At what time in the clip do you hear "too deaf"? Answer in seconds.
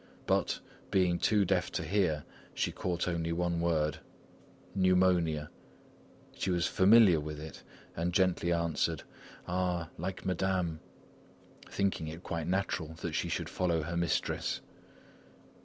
1.19-1.71